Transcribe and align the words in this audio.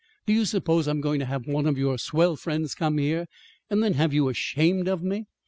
"Do 0.25 0.33
you 0.33 0.45
suppose 0.45 0.87
I'm 0.87 0.99
going 0.99 1.19
to 1.19 1.27
have 1.27 1.45
one 1.45 1.67
of 1.67 1.77
your 1.77 1.99
swell 1.99 2.35
friends 2.35 2.73
come 2.73 2.97
here, 2.97 3.27
and 3.69 3.83
then 3.83 3.93
have 3.93 4.15
you 4.15 4.29
ashamed 4.29 4.87
of 4.87 5.03
me? 5.03 5.27